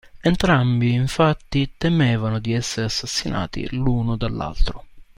Entrambi, 0.23 0.93
infatti, 0.93 1.73
temevano 1.77 2.39
di 2.39 2.53
essere 2.53 2.87
assassinati 2.87 3.69
l'uno 3.75 4.17
dall'altro. 4.17 4.85